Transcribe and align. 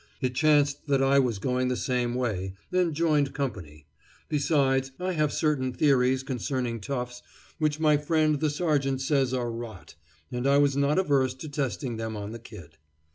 It 0.19 0.33
chanced 0.33 0.87
that 0.87 1.03
I 1.03 1.19
was 1.19 1.37
going 1.37 1.67
the 1.67 1.75
same 1.75 2.15
way, 2.15 2.55
and 2.71 2.91
joined 2.91 3.35
company. 3.35 3.85
Besides, 4.29 4.89
I 4.99 5.11
have 5.11 5.31
certain 5.31 5.71
theories 5.73 6.23
concerning 6.23 6.79
toughs 6.81 7.21
which 7.59 7.79
my 7.79 7.97
friend 7.97 8.39
the 8.39 8.49
sergeant 8.49 9.01
says 9.01 9.31
are 9.31 9.51
rot, 9.51 9.93
and 10.31 10.47
I 10.47 10.57
was 10.57 10.75
not 10.75 10.97
averse 10.97 11.35
to 11.35 11.49
testing 11.49 11.97
them 11.97 12.17
on 12.17 12.31
the 12.31 12.39
Kid. 12.39 12.79